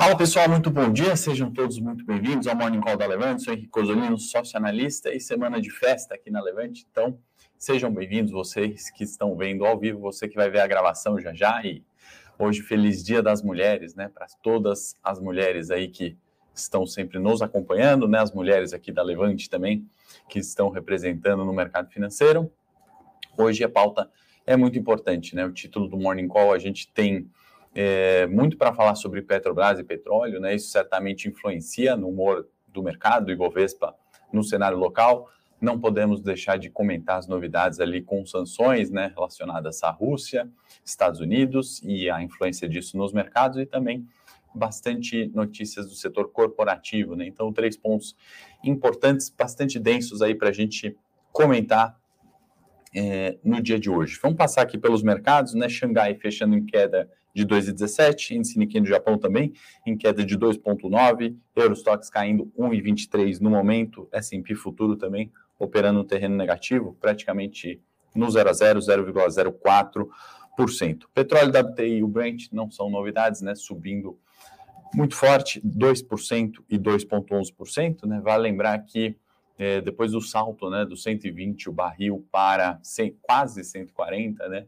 [0.00, 3.42] Fala pessoal, muito bom dia, sejam todos muito bem-vindos ao Morning Call da Levante.
[3.42, 6.86] Sou Henrique Cosolino, sócio analista e semana de festa aqui na Levante.
[6.90, 7.18] Então,
[7.58, 11.34] sejam bem-vindos vocês que estão vendo ao vivo, você que vai ver a gravação já
[11.34, 11.62] já.
[11.62, 11.84] E
[12.38, 14.08] hoje, feliz Dia das Mulheres, né?
[14.08, 16.16] Para todas as mulheres aí que
[16.54, 18.20] estão sempre nos acompanhando, né?
[18.20, 19.86] As mulheres aqui da Levante também,
[20.30, 22.50] que estão representando no mercado financeiro.
[23.36, 24.10] Hoje a pauta
[24.46, 25.44] é muito importante, né?
[25.44, 27.30] O título do Morning Call a gente tem
[27.74, 30.54] é, muito para falar sobre Petrobras e petróleo, né?
[30.54, 33.94] Isso certamente influencia no humor do mercado, do Ibovespa,
[34.32, 35.28] no cenário local.
[35.60, 40.50] Não podemos deixar de comentar as novidades ali com sanções, né, relacionadas à Rússia,
[40.84, 44.06] Estados Unidos e a influência disso nos mercados e também
[44.54, 47.26] bastante notícias do setor corporativo, né?
[47.26, 48.16] Então, três pontos
[48.64, 50.96] importantes, bastante densos aí para a gente
[51.30, 51.96] comentar
[52.92, 54.18] é, no dia de hoje.
[54.20, 55.68] Vamos passar aqui pelos mercados, né?
[55.68, 59.52] Xangai fechando em queda de 2,17, índice Nikkei do Japão também
[59.86, 66.36] em queda de 2,9, Eurostox caindo 1,23 no momento, S&P futuro também operando no terreno
[66.36, 67.80] negativo, praticamente
[68.14, 71.04] no 0 a 0, 0,04%.
[71.14, 73.54] Petróleo WTI e o Brent não são novidades, né?
[73.54, 74.18] Subindo
[74.92, 78.20] muito forte, 2% e 2,11%, né?
[78.20, 79.16] Vale lembrar que
[79.60, 84.66] é, depois do salto né, do 120 o barril para 100, quase 140, né,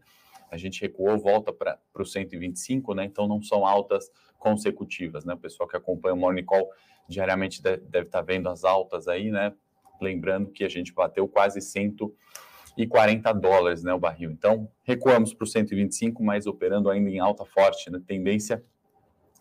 [0.53, 5.25] a gente recuou, volta para o 125, né, então não são altas consecutivas.
[5.25, 6.69] Né, o pessoal que acompanha o Morning Call
[7.09, 9.55] diariamente deve, estar tá vendo as altas aí, né,
[9.99, 14.31] lembrando que a gente bateu quase 140 dólares né, o barril.
[14.31, 18.63] Então recuamos para o 125, mas operando ainda em alta forte, né, tendência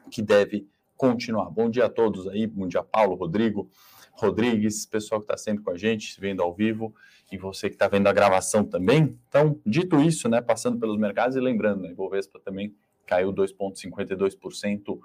[0.09, 1.49] que deve continuar.
[1.49, 3.69] Bom dia a todos aí, bom dia Paulo, Rodrigo,
[4.21, 6.93] Rodrigues, pessoal que está sempre com a gente, vendo ao vivo,
[7.31, 9.17] e você que está vendo a gravação também.
[9.27, 14.99] Então, dito isso, né, passando pelos mercados e lembrando, né, Ibovespa também caiu 2,52%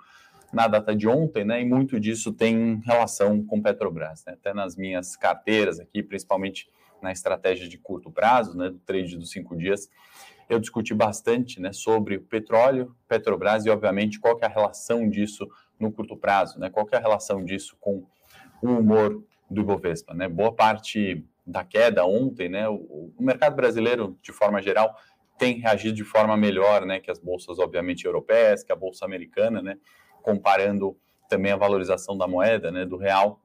[0.53, 4.77] na data de ontem, né, e muito disso tem relação com Petrobras, né, até nas
[4.77, 6.69] minhas carteiras aqui, principalmente
[7.03, 9.89] na estratégia de curto prazo, né, do trade dos cinco dias,
[10.48, 15.08] eu discuti bastante, né, sobre o petróleo, Petrobras e, obviamente, qual que é a relação
[15.08, 15.48] disso
[15.79, 18.07] no curto prazo, né, qual que é a relação disso com
[18.62, 20.28] o humor do Ibovespa, né?
[20.28, 22.68] Boa parte da queda ontem, né?
[22.68, 24.96] O, o, mercado brasileiro, de forma geral,
[25.39, 26.98] tem reagido de forma melhor, né?
[26.98, 29.78] Que as bolsas, obviamente, europeias, que a bolsa americana, né?
[30.22, 30.96] Comparando
[31.28, 32.84] também a valorização da moeda, né?
[32.84, 33.40] Do real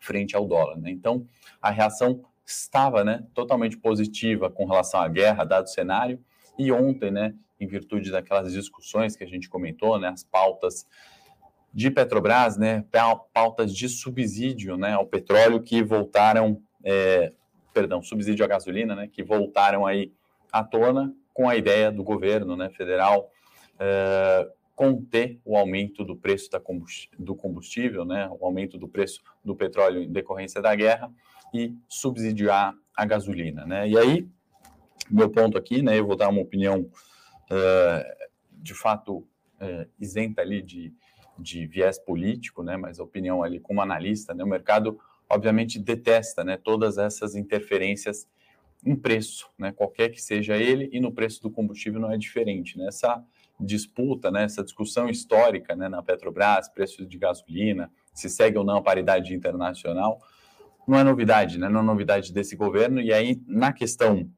[0.00, 0.90] frente ao dólar, né?
[0.90, 1.26] Então,
[1.62, 3.24] a reação estava, né?
[3.32, 6.22] Totalmente positiva com relação à guerra, dado o cenário.
[6.58, 7.34] E ontem, né?
[7.60, 10.08] Em virtude daquelas discussões que a gente comentou, né?
[10.08, 10.86] As pautas
[11.74, 12.84] de Petrobras, né,
[13.32, 17.32] pautas de subsídio né, ao petróleo que voltaram, é,
[17.72, 20.12] perdão, subsídio à gasolina, né, que voltaram aí
[20.52, 23.28] à tona com a ideia do governo né, federal
[23.80, 26.60] é, conter o aumento do preço da
[27.18, 31.12] do combustível, né, o aumento do preço do petróleo em decorrência da guerra
[31.52, 33.66] e subsidiar a gasolina.
[33.66, 33.88] Né.
[33.88, 34.28] E aí,
[35.10, 36.88] meu ponto aqui, né, eu vou dar uma opinião
[37.50, 39.26] é, de fato
[39.58, 40.94] é, isenta ali de
[41.38, 46.44] de viés político, né, mas a opinião ali como analista, né, o mercado obviamente detesta,
[46.44, 48.28] né, todas essas interferências
[48.84, 52.76] em preço, né, qualquer que seja ele, e no preço do combustível não é diferente,
[52.78, 53.22] né, essa
[53.58, 58.76] disputa, né, essa discussão histórica, né, na Petrobras, preços de gasolina, se segue ou não
[58.76, 60.20] a paridade internacional,
[60.86, 64.28] não é novidade, né, não é novidade desse governo, e aí na questão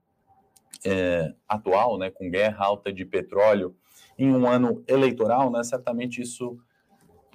[0.84, 3.76] é, atual, né, com guerra alta de petróleo,
[4.18, 6.56] em um ano eleitoral, né, certamente isso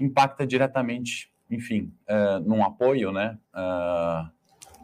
[0.01, 4.29] impacta diretamente, enfim, uh, num apoio né, uh,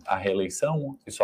[0.06, 1.24] à reeleição, isso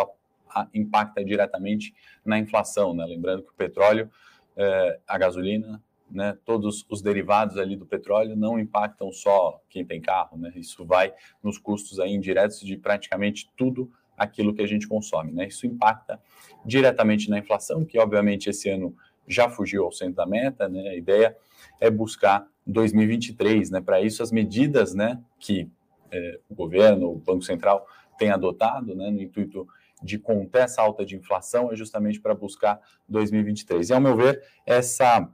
[0.73, 1.93] impacta diretamente
[2.25, 2.93] na inflação.
[2.93, 3.05] Né?
[3.05, 4.09] Lembrando que o petróleo,
[4.57, 9.99] uh, a gasolina, né, todos os derivados ali do petróleo não impactam só quem tem
[9.99, 10.53] carro, né?
[10.55, 11.11] Isso vai
[11.41, 15.47] nos custos aí indiretos de praticamente tudo aquilo que a gente consome, né?
[15.47, 16.21] Isso impacta
[16.63, 18.95] diretamente na inflação, que obviamente esse ano
[19.27, 20.89] já fugiu ao centro da meta, né?
[20.89, 21.35] A ideia
[21.79, 23.81] é buscar 2023, né?
[23.81, 25.69] Para isso, as medidas, né, que
[26.12, 27.86] é, o governo, o Banco Central
[28.18, 29.68] tem adotado, né, no intuito
[30.01, 33.89] de conter essa alta de inflação, é justamente para buscar 2023.
[33.89, 35.30] E, ao meu ver, essa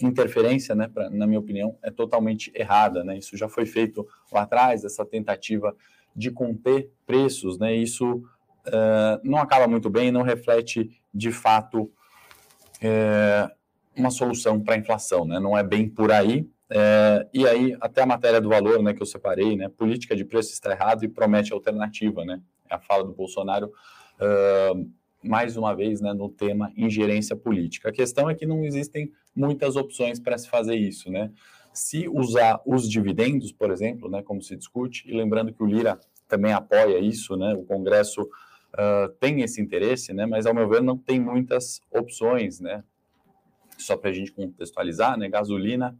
[0.00, 3.18] interferência, né, pra, na minha opinião, é totalmente errada, né?
[3.18, 5.76] Isso já foi feito lá atrás, essa tentativa
[6.14, 7.74] de conter preços, né?
[7.74, 13.50] Isso uh, não acaba muito bem, não reflete de fato uh,
[13.96, 15.38] uma solução para a inflação, né?
[15.38, 16.48] Não é bem por aí.
[16.70, 19.68] É, e aí, até a matéria do valor, né, que eu separei, né?
[19.68, 22.40] Política de preço está errado e promete alternativa, né?
[22.68, 24.90] É a fala do Bolsonaro, uh,
[25.22, 27.90] mais uma vez, né, no tema ingerência política.
[27.90, 31.30] A questão é que não existem muitas opções para se fazer isso, né?
[31.72, 35.98] Se usar os dividendos, por exemplo, né, como se discute, e lembrando que o Lira
[36.28, 40.82] também apoia isso, né, o Congresso uh, tem esse interesse, né, mas ao meu ver
[40.82, 42.82] não tem muitas opções, né,
[43.78, 45.96] só para a gente contextualizar, né, gasolina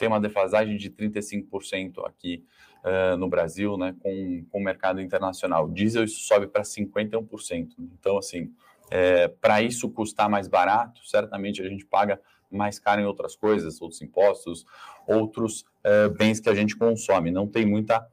[0.00, 2.42] tem uma defasagem de 35% aqui
[2.82, 5.68] uh, no Brasil, né, com, com o mercado internacional.
[5.68, 7.68] Diesel isso sobe para 51%.
[7.78, 8.50] Então, assim,
[8.90, 12.18] é, para isso custar mais barato, certamente a gente paga
[12.50, 14.64] mais caro em outras coisas, outros impostos,
[15.06, 17.30] outros é, bens que a gente consome.
[17.30, 18.04] Não tem muita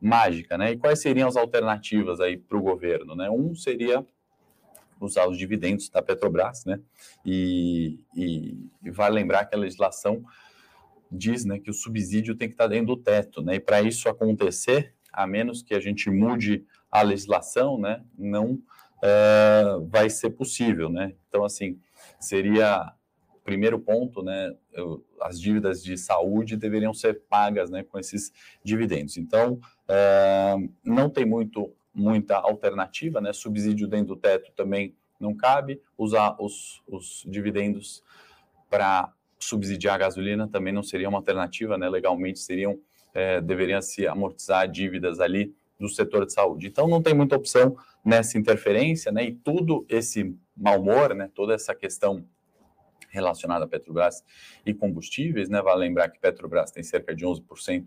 [0.00, 0.72] mágica, né?
[0.72, 3.30] E quais seriam as alternativas aí para o governo, né?
[3.30, 4.04] Um seria
[5.00, 6.80] usar os dividendos da Petrobras, né?
[7.24, 10.24] E, e, e vale lembrar que a legislação
[11.10, 13.56] diz né, que o subsídio tem que estar dentro do teto, né?
[13.56, 18.60] E para isso acontecer, a menos que a gente mude a legislação, né, não
[19.02, 21.14] é, vai ser possível, né?
[21.28, 21.78] Então, assim,
[22.18, 22.92] seria
[23.44, 24.52] primeiro ponto, né?
[25.20, 28.32] As dívidas de saúde deveriam ser pagas, né, com esses
[28.62, 29.16] dividendos.
[29.16, 33.32] Então, é, não tem muito muita alternativa, né?
[33.32, 35.80] Subsídio dentro do teto também não cabe.
[35.96, 38.04] Usar os, os dividendos
[38.68, 41.88] para subsidiar a gasolina também não seria uma alternativa, né?
[41.88, 42.78] Legalmente seriam,
[43.14, 46.66] é, deveriam se amortizar dívidas ali do setor de saúde.
[46.66, 49.24] Então não tem muita opção nessa interferência, né?
[49.24, 51.30] E tudo esse mau humor, né?
[51.34, 52.26] Toda essa questão
[53.08, 54.22] relacionada a Petrobras
[54.64, 55.62] e combustíveis, né?
[55.62, 57.86] Vale lembrar que Petrobras tem cerca de 11%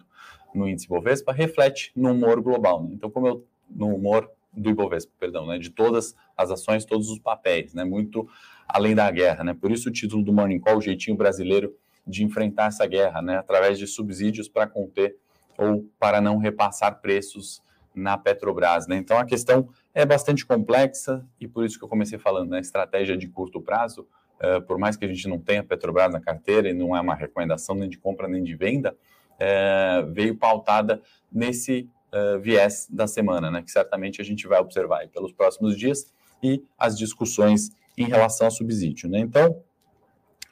[0.53, 2.83] no índice Bovespa, reflete no humor global.
[2.83, 2.91] Né?
[2.93, 5.57] Então, como eu no humor do Ibovespa, perdão, né?
[5.57, 7.83] De todas as ações, todos os papéis, né?
[7.83, 8.27] Muito
[8.67, 9.53] além da guerra, né?
[9.53, 11.75] Por isso o título do Morning Call, o jeitinho brasileiro
[12.05, 13.37] de enfrentar essa guerra, né?
[13.37, 15.15] Através de subsídios para conter
[15.57, 17.61] ou para não repassar preços
[17.93, 18.97] na Petrobras, né?
[18.97, 22.59] Então a questão é bastante complexa e por isso que eu comecei falando, né?
[22.59, 24.07] Estratégia de curto prazo,
[24.41, 27.15] uh, por mais que a gente não tenha Petrobras na carteira e não é uma
[27.15, 28.95] recomendação nem de compra nem de venda,
[29.35, 31.01] uh, veio pautada
[31.31, 33.61] nesse uh, viés da semana, né?
[33.61, 36.11] Que certamente a gente vai observar pelos próximos dias
[36.41, 39.19] e as discussões em relação ao subsídio, né?
[39.19, 39.61] Então,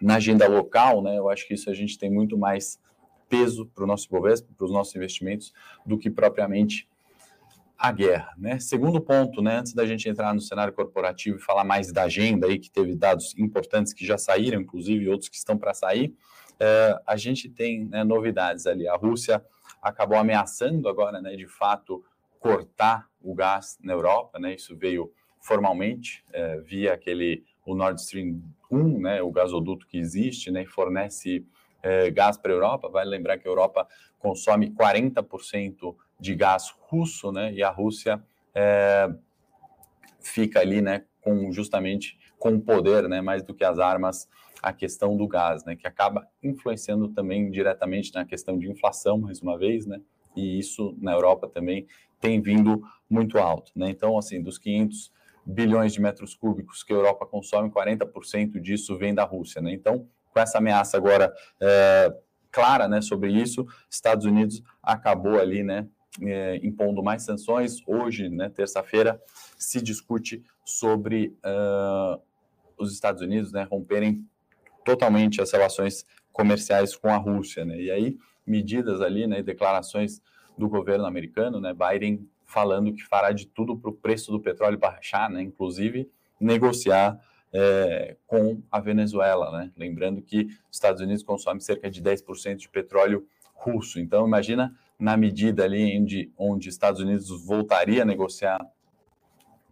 [0.01, 1.18] na agenda local, né?
[1.18, 2.80] Eu acho que isso a gente tem muito mais
[3.30, 5.54] peso para o nosso Bovespa, para os nossos investimentos,
[5.86, 6.88] do que propriamente
[7.77, 8.33] a guerra.
[8.38, 8.59] Né?
[8.59, 12.48] Segundo ponto, né, antes da gente entrar no cenário corporativo e falar mais da agenda,
[12.48, 16.15] aí, que teve dados importantes que já saíram, inclusive outros que estão para sair,
[16.59, 18.88] é, a gente tem né, novidades ali.
[18.88, 19.44] A Rússia
[19.81, 22.03] acabou ameaçando agora, né, de fato,
[22.39, 24.53] cortar o gás na Europa, né?
[24.53, 28.41] Isso veio formalmente é, via aquele o Nord Stream
[28.71, 31.45] 1, né, o gasoduto que existe, né, fornece
[31.83, 32.89] é, gás para a Europa.
[32.89, 33.88] Vai lembrar que a Europa
[34.19, 37.53] consome 40% de gás russo, né?
[37.53, 38.21] E a Rússia
[38.53, 39.09] é,
[40.19, 41.06] fica ali, né?
[41.21, 43.21] Com justamente com o poder, né?
[43.21, 44.27] Mais do que as armas,
[44.62, 45.75] a questão do gás, né?
[45.75, 50.01] Que acaba influenciando também diretamente na questão de inflação, mais uma vez, né?
[50.36, 51.88] E isso na Europa também
[52.19, 53.89] tem vindo muito alto, né?
[53.89, 55.12] Então, assim, dos 500
[55.45, 59.71] bilhões de metros cúbicos que a Europa consome, 40% disso vem da Rússia, né?
[59.71, 62.13] Então, com essa ameaça agora é,
[62.51, 65.88] clara, né, sobre isso, Estados Unidos acabou ali, né,
[66.21, 67.81] é, impondo mais sanções.
[67.88, 69.21] Hoje, né, terça-feira,
[69.57, 72.21] se discute sobre uh,
[72.77, 74.25] os Estados Unidos né, romperem
[74.88, 77.66] totalmente as relações comerciais com a Rússia.
[77.66, 77.81] Né?
[77.81, 80.21] E aí, medidas ali, né, declarações
[80.57, 84.78] do governo americano, né, Biden falando que fará de tudo para o preço do petróleo
[84.78, 86.09] baixar, né, inclusive
[86.40, 87.19] negociar
[87.52, 89.52] é, com a Venezuela.
[89.52, 89.71] Né?
[89.76, 94.00] Lembrando que os Estados Unidos consomem cerca de 10% de petróleo russo.
[94.00, 98.66] Então, imagina na medida ali onde, onde Estados Unidos voltaria a negociar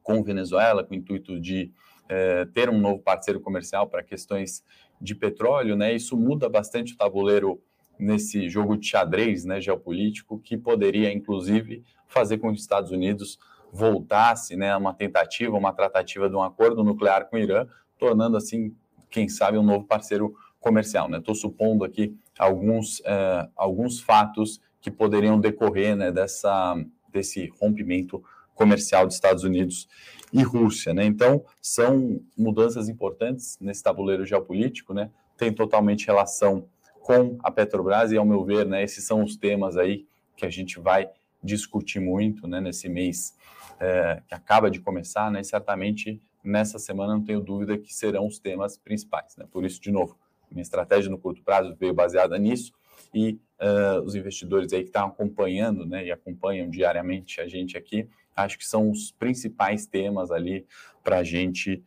[0.04, 1.72] com Venezuela, com o intuito de
[2.08, 4.63] é, ter um novo parceiro comercial para questões
[5.00, 5.94] de petróleo, né?
[5.94, 7.62] Isso muda bastante o tabuleiro
[7.98, 13.40] nesse jogo de xadrez, né, geopolítico, que poderia, inclusive, fazer com que os Estados Unidos
[13.72, 18.38] voltasse, né, a uma tentativa, uma tratativa de um acordo nuclear com o Irã, tornando
[18.38, 18.75] assim,
[19.10, 21.06] quem sabe, um novo parceiro comercial.
[21.14, 21.40] Estou né?
[21.40, 26.75] supondo aqui alguns, uh, alguns fatos que poderiam decorrer né, dessa,
[27.12, 28.24] desse rompimento
[28.56, 29.88] comercial dos Estados Unidos
[30.34, 30.94] e Rússia.
[30.94, 31.06] Né?
[31.06, 35.12] Então, são mudanças importantes nesse tabuleiro geopolítico, né?
[35.38, 36.68] tem totalmente relação
[37.02, 40.50] com a Petrobras e, ao meu ver, né, esses são os temas aí que a
[40.50, 41.08] gente vai
[41.44, 43.36] discutir muito né, nesse mês
[43.80, 48.26] é, que acaba de começar, né, e certamente nessa semana não tenho dúvida que serão
[48.26, 49.36] os temas principais.
[49.38, 49.46] Né?
[49.52, 50.18] Por isso, de novo,
[50.50, 52.74] minha estratégia no curto prazo veio baseada nisso
[53.14, 58.10] e uh, os investidores aí que estão acompanhando, né, e acompanham diariamente a gente aqui,
[58.36, 60.65] acho que são os principais temas ali
[61.04, 61.84] para a gente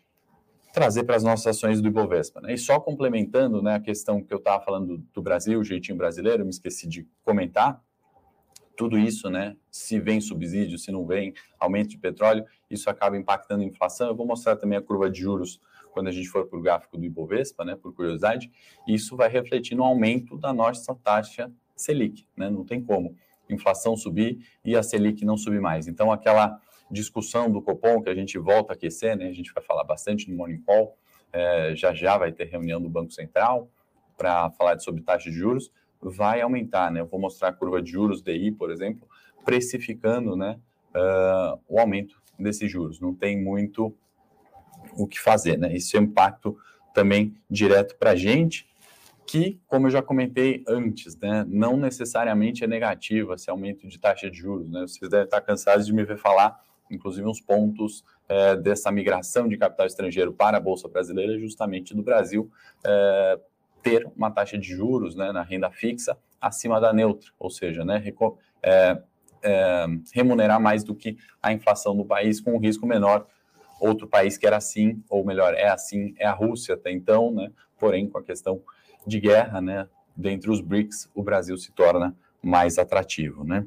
[0.73, 2.41] trazer para as nossas ações do Ibovespa.
[2.41, 2.55] Né?
[2.55, 6.45] E só complementando né, a questão que eu estava falando do Brasil, o jeitinho brasileiro,
[6.45, 7.83] me esqueci de comentar,
[8.77, 13.65] tudo isso, né, se vem subsídio, se não vem, aumento de petróleo, isso acaba impactando
[13.65, 14.07] a inflação.
[14.07, 16.97] Eu vou mostrar também a curva de juros quando a gente for para o gráfico
[16.97, 18.49] do Ibovespa, né, por curiosidade,
[18.87, 23.17] isso vai refletir no aumento da nossa taxa Selic, né, não tem como.
[23.51, 25.89] Inflação subir e a Selic não subir mais.
[25.89, 29.29] Então, aquela discussão do Copom, que a gente volta a aquecer, né?
[29.29, 30.97] A gente vai falar bastante no Morning Call,
[31.33, 33.71] é, já já vai ter reunião do Banco Central
[34.17, 37.01] para falar sobre taxa de juros, vai aumentar, né?
[37.01, 39.09] Eu vou mostrar a curva de juros DI, por exemplo,
[39.45, 40.59] precificando, né,
[40.95, 43.01] uh, o aumento desses juros.
[43.01, 43.95] Não tem muito
[44.97, 45.75] o que fazer, né?
[45.75, 46.57] Isso é um impacto
[46.95, 48.68] também direto para a gente,
[49.29, 54.31] que, como eu já comentei antes, né, não necessariamente é negativo esse aumento de taxa
[54.31, 54.81] de juros, né?
[54.81, 56.59] Vocês devem estar cansados de me ver falar
[56.91, 62.03] inclusive uns pontos é, dessa migração de capital estrangeiro para a Bolsa Brasileira, justamente do
[62.03, 62.51] Brasil
[62.85, 63.39] é,
[63.83, 68.03] ter uma taxa de juros né, na renda fixa acima da neutra, ou seja, né,
[68.63, 73.27] é, remunerar mais do que a inflação do país com um risco menor.
[73.81, 77.51] Outro país que era assim, ou melhor, é assim, é a Rússia até então, né,
[77.79, 78.61] porém com a questão
[79.07, 83.67] de guerra, né, dentre os BRICS, o Brasil se torna mais atrativo, né.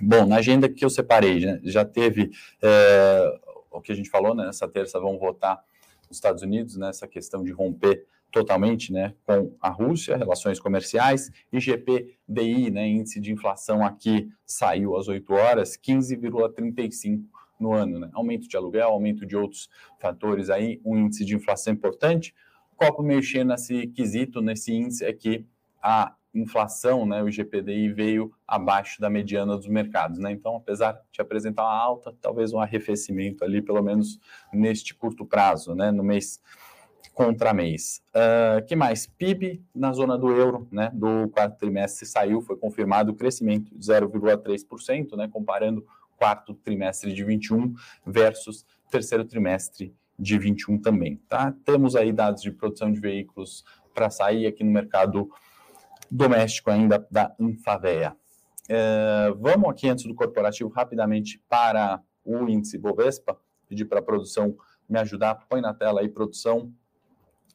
[0.00, 2.30] Bom, na agenda que eu separei, né, já teve
[2.62, 3.40] é,
[3.70, 5.62] o que a gente falou, né, nessa terça vão votar
[6.10, 11.30] os Estados Unidos nessa né, questão de romper totalmente né, com a Rússia, relações comerciais,
[11.52, 17.24] IGP-DI, né, índice de inflação aqui saiu às 8 horas, 15,35
[17.58, 21.72] no ano, né, aumento de aluguel, aumento de outros fatores aí, um índice de inflação
[21.72, 22.34] importante,
[22.80, 25.44] copo mexer nesse quesito, nesse índice é que
[25.82, 30.30] a inflação, né, o IGPDI veio abaixo da mediana dos mercados, né?
[30.30, 34.18] Então, apesar de apresentar uma alta, talvez um arrefecimento ali, pelo menos
[34.50, 36.40] neste curto prazo, né, no mês
[37.12, 38.02] contra mês.
[38.14, 39.06] Uh, que mais?
[39.06, 43.84] PIB na zona do euro, né, do quarto trimestre saiu, foi confirmado o crescimento de
[43.84, 45.84] 0,3%, né, comparando
[46.16, 47.74] quarto trimestre de 21
[48.06, 51.54] versus terceiro trimestre de 21 também, tá?
[51.64, 55.30] Temos aí dados de produção de veículos para sair aqui no mercado
[56.10, 58.14] doméstico ainda da Infavea.
[58.68, 64.56] É, vamos aqui antes do corporativo rapidamente para o índice Bovespa, pedir para a produção
[64.88, 66.72] me ajudar, põe na tela aí produção,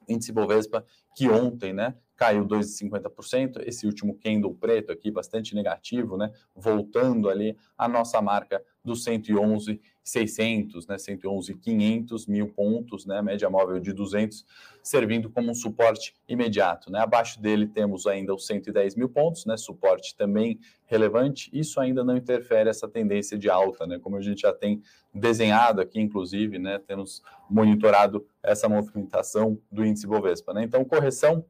[0.08, 6.32] índice Bovespa, que ontem, né, caiu 2,50%, esse último candle preto aqui, bastante negativo, né,
[6.56, 13.92] voltando ali a nossa marca dos 111,600, né, 111,500 mil pontos, né, média móvel de
[13.92, 14.46] 200,
[14.84, 19.58] servindo como um suporte imediato, né, abaixo dele temos ainda os 110 mil pontos, né,
[19.58, 24.42] suporte também relevante, isso ainda não interfere essa tendência de alta, né, como a gente
[24.42, 24.82] já tem
[25.12, 31.46] desenhado aqui, inclusive, né, temos monitorado essa movimentação do índice Bovespa, né, então correção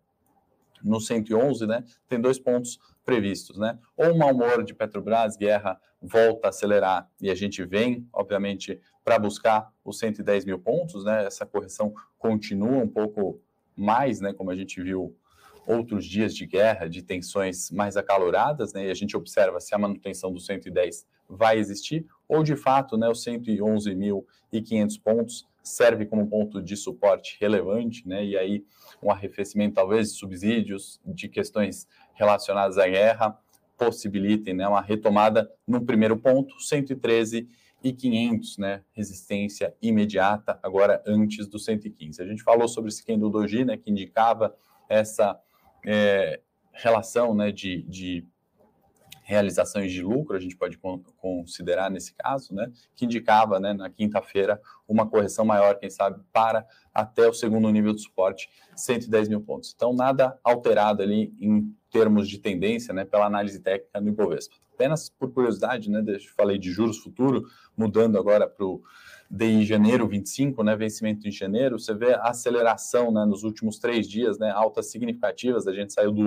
[0.84, 3.80] no 111, né, tem dois pontos previstos, né?
[3.96, 8.80] Ou o mau humor de Petrobras, guerra volta a acelerar e a gente vem, obviamente,
[9.04, 11.26] para buscar os 110 mil pontos, né?
[11.26, 13.40] Essa correção continua um pouco
[13.76, 14.34] mais, né?
[14.34, 15.16] Como a gente viu
[15.68, 18.88] outros dias de guerra, de tensões mais acaloradas, né?
[18.88, 23.08] E a gente observa se a manutenção do 110 vai existir ou de fato, né?
[23.08, 28.24] Os 111.500 pontos serve como ponto de suporte relevante, né?
[28.24, 28.64] E aí
[29.02, 33.38] um arrefecimento talvez de subsídios, de questões relacionadas à guerra,
[33.78, 37.48] possibilitem né, uma retomada no primeiro ponto, 113
[37.84, 42.22] e 500, né, resistência imediata, agora antes do 115.
[42.22, 44.56] A gente falou sobre esse Kendo Doji, né, que indicava
[44.90, 45.40] essa
[45.86, 46.40] é,
[46.72, 48.26] relação né, de, de
[49.25, 50.79] realizações de lucro, a gente pode
[51.17, 56.63] considerar nesse caso, né, que indicava né, na quinta-feira uma correção maior, quem sabe, para
[56.94, 59.74] até o segundo nível de suporte, 110 mil pontos.
[59.75, 64.55] Então, nada alterado ali em termos de tendência, né, pela análise técnica no Ibovespa.
[64.72, 68.84] Apenas por curiosidade, né, eu falei de juros futuro, mudando agora para o
[69.27, 74.08] DI janeiro 25, né, vencimento em janeiro, você vê a aceleração né, nos últimos três
[74.08, 76.22] dias, né, altas significativas, a gente saiu do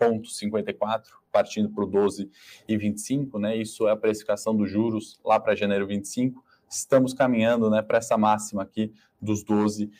[0.00, 5.86] 11,54, partindo para o 12,25, né, isso é a precificação dos juros lá para janeiro
[5.86, 9.90] 25, estamos caminhando né, para essa máxima aqui dos 12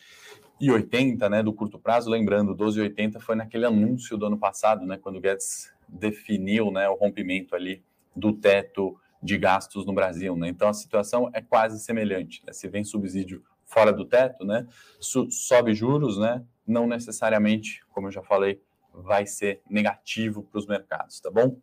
[0.59, 4.37] e 80, né, do curto prazo, lembrando, 12 e 80 foi naquele anúncio do ano
[4.37, 7.83] passado, né, quando o Guedes definiu, né, o rompimento ali
[8.15, 10.47] do teto de gastos no Brasil, né?
[10.47, 12.53] Então a situação é quase semelhante, né?
[12.53, 14.65] Se vem subsídio fora do teto, né,
[14.99, 18.59] sobe juros, né, não necessariamente, como eu já falei,
[18.93, 21.57] vai ser negativo para os mercados, tá bom?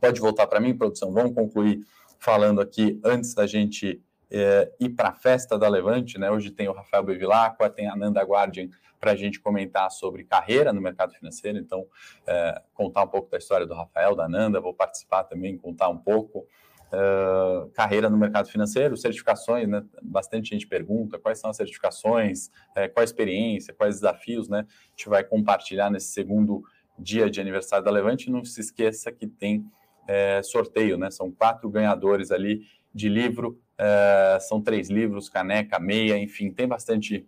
[0.00, 1.12] Pode voltar para mim, produção.
[1.12, 1.84] Vamos concluir
[2.18, 6.30] falando aqui antes da gente é, ir para a festa da Levante, né?
[6.30, 8.68] Hoje tem o Rafael Bevilacqua, tem a Nanda Guardian
[9.00, 11.58] para a gente comentar sobre carreira no mercado financeiro.
[11.58, 11.86] Então,
[12.26, 15.98] é, contar um pouco da história do Rafael, da Nanda, vou participar também, contar um
[15.98, 16.46] pouco.
[16.90, 19.84] Uh, carreira no mercado financeiro, certificações, né?
[20.02, 24.60] Bastante gente pergunta quais são as certificações, é, qual a experiência, quais desafios, né?
[24.60, 26.64] A gente vai compartilhar nesse segundo
[26.98, 28.30] dia de aniversário da Levante.
[28.30, 29.66] Não se esqueça que tem
[30.06, 31.10] é, sorteio, né?
[31.10, 32.62] São quatro ganhadores ali
[32.94, 37.26] de livro, é, são três livros, caneca, meia, enfim, tem bastante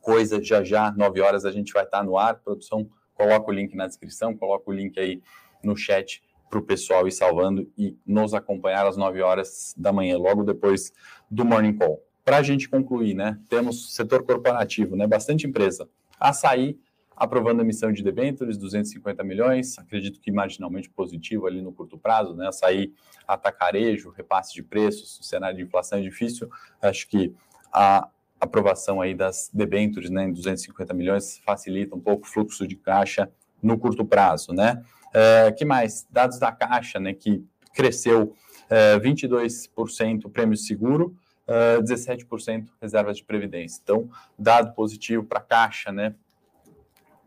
[0.00, 0.42] coisa.
[0.42, 2.36] Já já, nove horas, a gente vai estar no ar.
[2.36, 5.20] Produção, coloca o link na descrição, coloca o link aí
[5.62, 10.18] no chat para o pessoal ir salvando e nos acompanhar às 9 horas da manhã,
[10.18, 10.92] logo depois
[11.30, 12.04] do Morning Call.
[12.22, 15.88] Para a gente concluir, né, temos setor corporativo, né, bastante empresa.
[16.20, 16.78] Açaí
[17.16, 22.34] aprovando a emissão de debêntures, 250 milhões, acredito que marginalmente positivo ali no curto prazo,
[22.34, 22.92] né, açaí
[23.26, 26.50] atacarejo, repasse de preços, cenário de inflação é difícil,
[26.82, 27.34] acho que
[27.72, 32.76] a aprovação aí das debêntures, né, em 250 milhões facilita um pouco o fluxo de
[32.76, 33.30] caixa
[33.62, 34.82] no curto prazo, né,
[35.12, 36.06] Uh, que mais?
[36.10, 38.34] Dados da Caixa, né, que cresceu
[38.70, 41.14] uh, 22% prêmio seguro,
[41.46, 43.80] uh, 17% reservas de previdência.
[43.82, 46.14] Então, dado positivo para a Caixa, né,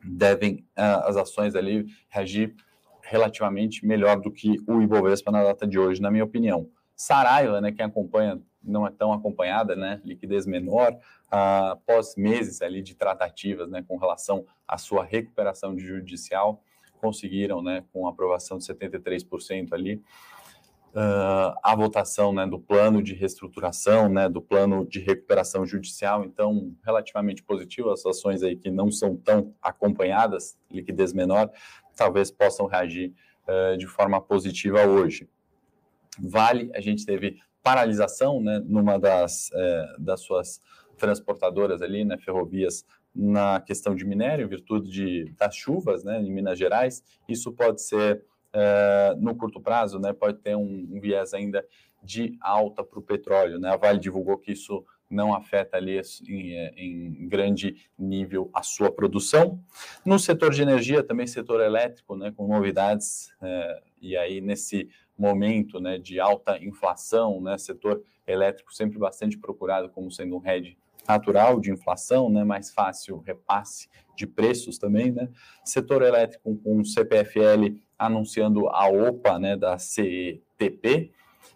[0.04, 2.56] devem uh, as ações ali reagir
[3.01, 6.70] relativamente melhor do que o Ibovespa na data de hoje, na minha opinião.
[6.96, 12.82] Saraiva, né, quem acompanha, não é tão acompanhada, né, liquidez menor, uh, após meses ali
[12.82, 16.63] de tratativas, né, com relação à sua recuperação de judicial,
[17.06, 20.02] conseguiram, né, com aprovação de 73% ali,
[20.96, 26.76] uh, a votação né, do plano de reestruturação, né, do plano de recuperação judicial, então
[26.84, 31.52] relativamente positivo, as ações aí que não são tão acompanhadas, liquidez menor,
[31.96, 33.14] talvez possam reagir
[33.48, 35.30] uh, de forma positiva hoje.
[36.20, 40.60] Vale, a gente teve paralisação, né, numa das, uh, das suas
[40.96, 46.32] transportadoras ali, né, ferrovias na questão de minério, em virtude de, das chuvas né, em
[46.32, 47.04] Minas Gerais.
[47.28, 51.66] Isso pode ser, é, no curto prazo, né, pode ter um, um viés ainda
[52.03, 53.60] de alta para o petróleo.
[53.60, 53.70] Né?
[53.70, 58.92] A Vale divulgou que isso não afeta ali em, é, em, grande nível a sua
[58.92, 59.60] produção.
[60.05, 65.79] No setor de energia, também setor elétrico, né, com novidades, é, e aí nesse momento
[65.79, 71.59] né, de alta inflação, né, setor elétrico sempre bastante procurado como sendo um hedge natural
[71.59, 75.29] de inflação, né, mais fácil repasse de preços também, né?
[75.63, 81.11] Setor elétrico com o CPFL anunciando a OPA, né, da CETP,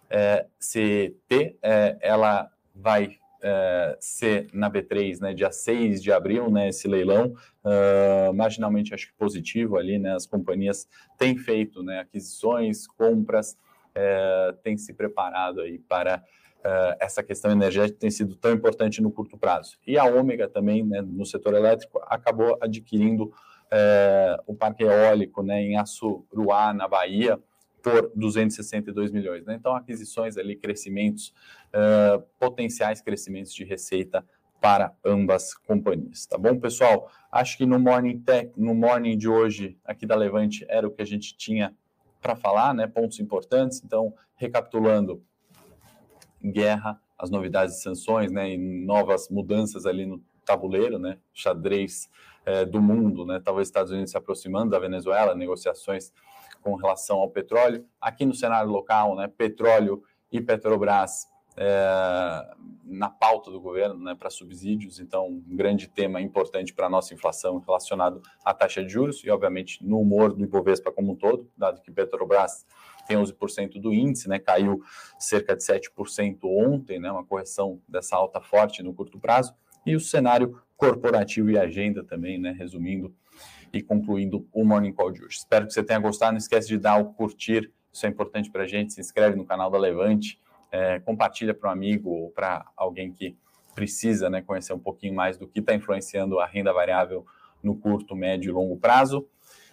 [0.08, 6.68] é, CET, é, ela vai é, ser na B3, né, dia 6 de abril, né,
[6.68, 7.34] esse leilão,
[7.64, 10.86] uh, marginalmente acho que positivo ali, né, as companhias
[11.16, 13.56] têm feito, né, aquisições, compras,
[13.94, 16.22] é, têm se preparado aí para
[16.60, 19.78] uh, essa questão energética tem sido tão importante no curto prazo.
[19.86, 25.62] E a Ômega também, né, no setor elétrico, acabou adquirindo uh, o parque eólico né,
[25.62, 27.38] em Açuruá, na Bahia,
[27.82, 29.44] por 262 milhões.
[29.44, 29.54] Né?
[29.54, 31.32] Então, aquisições ali, crescimentos,
[31.74, 34.24] uh, potenciais crescimentos de receita
[34.60, 37.10] para ambas companhias, tá bom, pessoal?
[37.32, 41.00] Acho que no Morning Tech, no Morning de hoje aqui da Levante era o que
[41.00, 41.74] a gente tinha
[42.20, 42.86] para falar, né?
[42.86, 43.82] Pontos importantes.
[43.82, 45.24] Então, recapitulando,
[46.42, 52.10] guerra, as novidades de sanções, né, e novas mudanças ali no tabuleiro, né, xadrez
[52.44, 56.12] é, do mundo, né, talvez Estados Unidos se aproximando da Venezuela, negociações
[56.62, 57.84] com relação ao petróleo.
[58.00, 64.30] Aqui no cenário local, né, petróleo e Petrobras é, na pauta do governo né, para
[64.30, 69.22] subsídios, então um grande tema importante para a nossa inflação relacionado à taxa de juros
[69.24, 72.64] e, obviamente, no humor do Ibovespa como um todo, dado que Petrobras
[73.10, 74.80] tem 11% do índice, né, caiu
[75.18, 79.52] cerca de 7% ontem, né, uma correção dessa alta forte no curto prazo,
[79.84, 83.12] e o cenário corporativo e agenda também, né, resumindo
[83.72, 85.38] e concluindo o Morning Call de hoje.
[85.38, 88.62] Espero que você tenha gostado, não esquece de dar o curtir, isso é importante para
[88.62, 92.64] a gente, se inscreve no canal da Levante, é, compartilha para um amigo ou para
[92.76, 93.36] alguém que
[93.74, 97.26] precisa né, conhecer um pouquinho mais do que está influenciando a renda variável
[97.60, 99.26] no curto, médio e longo prazo.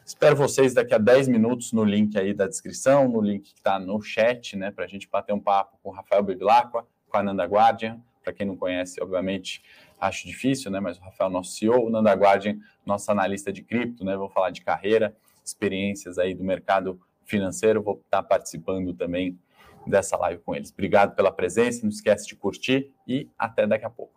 [0.08, 3.78] Espero vocês daqui a 10 minutos no link aí da descrição, no link que está
[3.78, 7.22] no chat, né, para a gente bater um papo com o Rafael Bevilacqua, com a
[7.22, 8.00] Nanda Guardian.
[8.24, 9.62] Para quem não conhece, obviamente,
[10.00, 14.06] acho difícil, né, mas o Rafael, nosso CEO, o Nanda Guardian, nosso analista de cripto,
[14.06, 19.38] né, vou falar de carreira, experiências aí do mercado financeiro, vou estar tá participando também
[19.86, 20.72] dessa live com eles.
[20.72, 24.17] Obrigado pela presença, não esquece de curtir e até daqui a pouco.